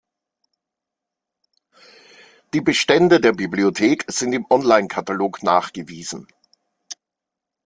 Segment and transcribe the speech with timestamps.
[2.55, 6.27] Die Bestände der Bibliothek sind im Online-Katalog nachgewiesen.